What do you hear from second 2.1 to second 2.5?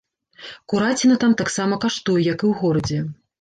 як і